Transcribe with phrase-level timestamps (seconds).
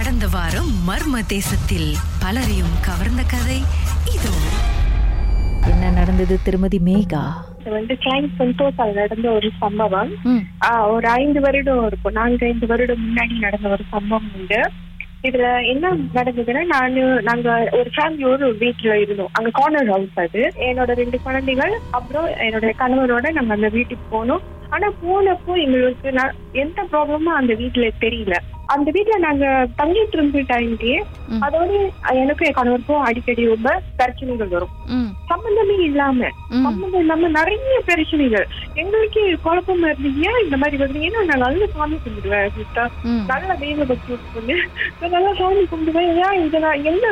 [0.00, 1.88] கடந்த வாரம் மர்ம தேசத்தில்
[2.20, 3.56] பலரையும் கவர்ந்த கதை
[4.14, 4.30] இதோ.
[5.70, 7.22] என்ன நடந்தது திருமதி மேகா?
[7.60, 10.12] இது வந்து கிளைண்ட் சென்டோஸால் நடந்த ஒரு சம்பவம்.
[10.94, 12.16] ஒரு ஐந்து வருடம் இருக்கும்.
[12.18, 14.60] நான்கு ஐந்து வருடம் முன்னாடி நடந்த ஒரு சம்பவம் உண்டு.
[15.28, 17.48] இதுல என்ன நடந்ததுன்னா நானு நாங்க
[17.80, 19.34] ஒரு ஃபேமிலியோட ஒரு வீட்டுல இருந்தோம்.
[19.38, 20.44] அங்க கார்னர் ஹவுஸ் அது.
[20.68, 24.46] என்னோட ரெண்டு குழந்தைகள் அப்புறம் என்னோட கணவரோட நாங்க அந்த வீட்டுக்கு போனோம்.
[24.76, 28.38] ஆனா போனப்போ எங்களுக்கு நான் எந்த ப்ராப்ளமும் அந்த வீட்டுல தெரியல.
[28.74, 29.44] அந்த வீட்டுல நாங்க
[29.78, 30.98] தங்கிட்டு இருந்த டைம்லயே.
[31.46, 31.70] அதோட
[32.22, 34.74] எனக்கும் என் கணவருக்கும் அடிக்கடி ரொம்ப பிரச்சனைகள் வரும்.
[35.30, 36.28] சம்பந்தமே இல்லாம
[36.64, 38.46] சம்பந்தம் இல்லாம நிறைய பிரச்சனைகள்.
[38.82, 41.04] எங்களுக்கே குழப்பமா இருந்தது ஏன் இந்த மாதிரி வருது?
[41.08, 42.90] ஏன்னா நான் நல்ல சாமி கும்பிடுவேன் சிஸ்டர்.
[43.32, 44.56] நல்ல தெய்வ பக்தி பொண்ணு
[45.14, 46.10] நல்லா சாமி கும்பிடுவேன்.
[46.24, 47.06] ஏன் இதுல என்ன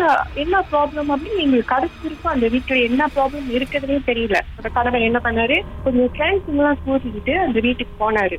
[0.45, 4.41] என்ன ப்ராப்ளம் அப்படின்னு எங்களுக்கு கடைசி இருக்கும் அந்த வீட்டுல என்ன ப்ராப்ளம் இருக்குதுன்னே தெரியல.
[4.59, 5.59] அந்த கணவர் என்ன பண்ணாரு?
[5.87, 8.39] கொஞ்சம் ஃப்ரெண்ட்ஸ் எல்லாம் கூட்டிக்கிட்டு அந்த வீட்டுக்கு போனாரு.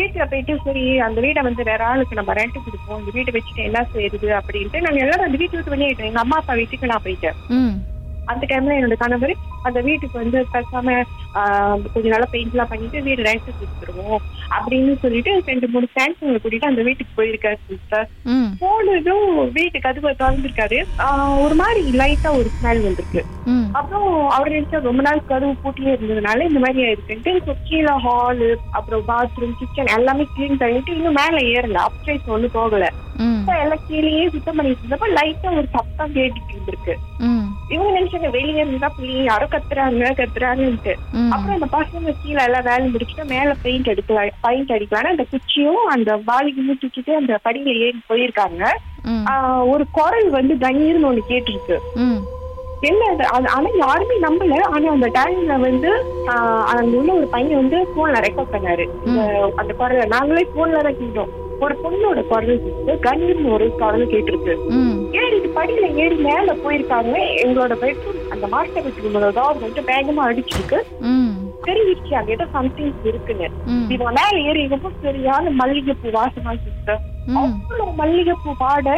[0.00, 2.98] வீட்டுல போயிட்டு சரி அந்த வீடை வந்து வேற ஆளுக்கு நம்ம ரெண்ட் கொடுப்போம்.
[3.00, 6.54] இந்த வீட்டை வச்சுட்டு என்ன செய்யுது அப்படின்ட்டு நாங்க எல்லாரும் அந்த வீட்டு விட்டு வெளியேட்டோம் எங்க அம்மா அப்பா
[6.60, 7.36] வீட்டுக்கு நான் போயிட்டேன்.
[8.32, 9.32] அந்த டைம்ல என்னோட கணவர்
[9.62, 10.94] அந்த வீட்டுக்கு வந்து பேசாம
[11.34, 16.70] ஆஹ், கொஞ்ச நாளா பெயிண்ட் எல்லாம் பண்ணிட்டு வீடு ரெண்ட் கொடுத்துருவோம் அப்படின்னு சொல்லிட்டு ரெண்டு மூணு ஃப்ரெண்ட்ஸுங்களை கூட்டிட்டு
[16.70, 18.08] அந்த வீட்டுக்கு போயிருக்காரு சிஸ்டர்
[18.60, 20.78] போனதும் வீட்டு கதவை திறந்துருக்காரு
[21.40, 23.22] ஒரு மாதிரி லைட்டா ஒரு ஸ்மெல் வந்திருக்கு.
[23.74, 29.04] அப்புறம் அவர் நினைச்சா ரொம்ப நாள் கதவு பூட்டியே இருந்ததுனால இந்த மாதிரி ஆயிருக்குன்ட்டு இப்போ கீழே ஹாலு அப்புறம்
[29.08, 31.78] பாத்ரூம் கிச்சன் எல்லாமே கிளீன் பண்ணிட்டு இன்னும் மேல ஏறல.
[31.88, 32.84] அப்சைஸ் ஒண்ணு போகல.
[33.58, 36.94] எல்லாம் கீழேயே சுத்தம் பண்ணிட்டு இருந்தப்ப லைட்டா ஒரு சத்தம் கேட்டுட்டு இருந்திருக்கு.
[37.70, 38.28] இவங்க நினைச்சாங்க?
[38.30, 40.94] வெளியே இருந்தா பிள்ளை யாரோ கத்துறாங்க கத்துறாங்கன்ட்டு.
[41.34, 46.10] அப்புறம் அந்த பசங்க கீழே எல்லாம் வேலை முடிச்சுட்டு மேல பெயிண்ட் அடிக்கலாம் பெயிண்ட் அடிக்கலாம்னு அந்த குச்சியும் அந்த
[46.28, 48.62] வாலிகையும் தூக்கிட்டு அந்த படியில ஏறி போயிருக்காங்க.
[49.72, 51.78] ஒரு குரல் வந்து கண்ணீர்னு ஒண்ணு கேட்டிருக்கு.
[52.88, 54.54] என்ன ஆனா யாருமே நம்பல.
[54.74, 55.90] ஆனா அந்த டைம்ல வந்து
[56.74, 58.84] அங்க உள்ள ஒரு பையன் வந்து போன்ல ரெக்கார்ட் பண்ணாரு.
[59.60, 60.12] அந்த குரல்.
[60.14, 61.32] நாங்களே போன்ல தான் கேட்டோம்.
[61.64, 64.54] ஒரு பொண்ணோட குரல் கேட்டு கண்ணீர்னு ஒரு குரல் கேட்டிருக்கு.
[65.20, 67.14] ஏறிட்டு படியில ஏறி மேல போயிருக்காங்க.
[67.42, 70.78] எங்களோட பெட்ரூம் அந்த மாஸ்டர் பெட்ரூமோட டோர் வந்து வேகமா அடிச்சிருக்கு.
[71.66, 73.48] தெரிஞ்சிருச்சு அங்க ஏதோ சம்திங் இருக்குன்னு.
[73.94, 77.00] இவங்க மேல ஏறி இருக்கப்போ சரியான மல்லிகைப்பூ வாசமா சிஸ்டர்
[77.40, 78.88] அவ்வளவு மல்லிகைப்பூ பாட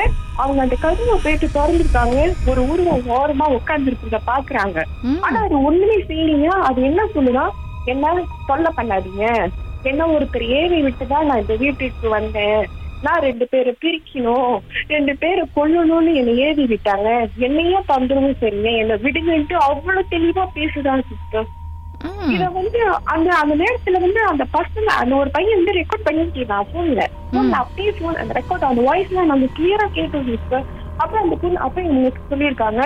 [0.42, 2.19] அவங்க அந்த கருவை போயிட்டு திறந்துருக்காங்க.
[2.50, 4.78] ஒரு உருவம் ஓரமா உட்கார்ந்து பாக்குறாங்க.
[5.26, 7.47] ஆனா அது ஒண்ணுமே செய்யலீங்க அது என்ன சொல்லுதா?
[7.92, 8.15] என்ன
[8.50, 9.26] தொல்லை பண்ணாதீங்க.
[9.91, 12.62] என்ன ஒருத்தர் ஏறி விட்டுதான் நான் இந்த வீட்டுக்கு வந்தேன்.
[13.03, 14.53] நான் ரெண்டு பேரை பிரிக்கணும்
[14.89, 17.09] ரெண்டு பேரை கொல்லணும்னு என்னை ஏறி விட்டாங்க.
[17.39, 18.71] என்னையே தந்துருவும் சரிங்க.
[18.83, 21.51] என்னை விடுங்கன்ட்டு அவ்வளவு தெளிவா பேசுதான் சிஸ்டர்
[22.35, 22.79] இத வந்து
[23.13, 27.03] அந்த அந்த நேரத்துல வந்து அந்த பசங்க அந்த ஒரு பையன் வந்து ரெக்கார்ட் பண்ணிட்டு இருக்கான் போன்ல
[27.33, 30.67] போன்ல அப்படியே போன் அந்த ரெக்கார்ட் அந்த வாய்ஸ் எல்லாம் நம்ம கிளியரா கேட்டோம் சார்
[30.99, 32.81] அப்புறம் அந்த பொண்ணு அப்ப எனக்கு சொல்லியிருக்காங்க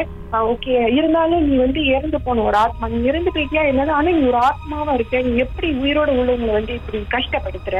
[0.53, 2.89] ஓகே இருந்தாலும் நீ வந்து இறந்து போன ஒரு ஆத்மா.
[2.89, 3.91] நீ இறந்து போயிட்டியா என்னது?
[3.91, 5.21] ஆனா நீ ஒரு ஆத்மாவா இருக்க.
[5.21, 7.77] நீ எப்படி உயிரோட உள்ளவங்களை வந்து இப்படி கஷ்டப்படுத்துற?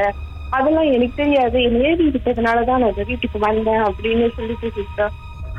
[0.51, 1.61] அதெல்லாம் எனக்கு தெரியாது.
[1.61, 5.13] என் ஏவி இருக்கிறதுனாலதான் நான் இந்த வீட்டுக்கு வந்தேன் அப்படின்னு சொல்லிட்டு சிஸ்டர்.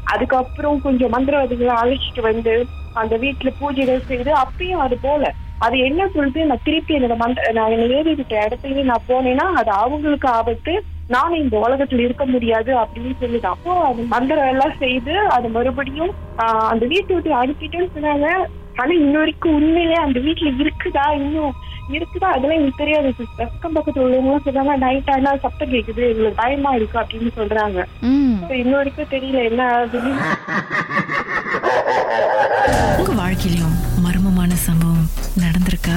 [0.06, 2.54] அதுக்கப்புறம் கொஞ்சம் மந்திரவாதிகளை அழைச்சிட்டு வந்து
[2.94, 5.32] அந்த வீட்டுல பூஜைகள் செய்து அப்பயும் அது போல.
[5.60, 9.70] அது என்ன சொல்லிட்டு நான் திருப்பி என்னோட மந்த நான் என் ஏறி விட்ட இடத்துலயே நான் போனேன்னா அது
[9.78, 10.74] அவங்களுக்கு ஆபத்து.
[11.08, 13.46] நானும் இந்த உலகத்துல இருக்க முடியாது அப்படின்னு சொல்லுது.
[13.46, 18.28] அப்போ அது மந்திரம் எல்லாம் செய்து அது மறுபடியும் ஆஹ், அந்த வீட்டை விட்டு அனுப்பிட்டேன்னு சொன்னாங்க.
[18.80, 21.04] ஆனா இன்ன வரைக்கும் உண்மையிலே அந்த வீட்டுல இருக்குதா?
[21.20, 21.54] இன்னும்
[21.96, 22.28] இருக்குதா?
[22.34, 26.96] அதெல்லாம் எனக்கு தெரியாது சிஸ்டர் அக்கம் பக்கத்துல உள்ளவங்க சொல்றாங்க நைட் ஆனா சத்தம் கேக்குது எங்களுக்கு பயமா இருக்கு
[27.02, 27.78] அப்படின்னு சொல்றாங்க.
[28.62, 30.14] இன்ன வரைக்கும் தெரியல என்ன ஆகுதுன்னு.
[33.00, 35.08] உங்க வாழ்க்கையிலும் மர்மமான சம்பவம்
[35.44, 35.96] நடந்திருக்கா?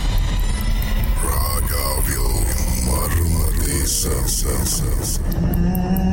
[4.43, 6.10] Essence.